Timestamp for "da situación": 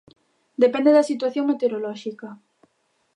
0.95-1.45